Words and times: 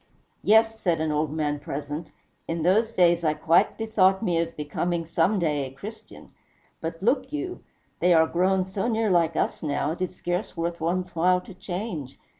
"Yes," 0.43 0.79
said 0.79 0.99
an 0.99 1.11
old 1.11 1.31
man 1.31 1.59
present, 1.59 2.07
"in 2.47 2.63
those 2.63 2.91
days 2.91 3.23
I 3.23 3.35
quite 3.35 3.77
bethought 3.77 4.23
me 4.23 4.39
of 4.39 4.57
being 4.57 5.05
some 5.05 5.37
day 5.37 5.67
a 5.67 5.71
Christian; 5.71 6.31
but 6.81 7.03
look 7.03 7.31
you, 7.31 7.63
they 7.99 8.11
are 8.11 8.25
grown 8.25 8.65
so 8.65 8.87
near 8.87 9.11
like 9.11 9.35
us 9.35 9.61
now, 9.61 9.91
it 9.91 10.01
is 10.01 10.15
scarce 10.15 10.57
worth 10.57 10.81
one's 10.81 11.15
while 11.15 11.39
to 11.41 11.53
change. 11.53 12.17